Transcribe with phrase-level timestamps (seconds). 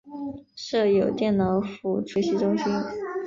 [0.55, 2.65] 设有电脑辅助学习中心。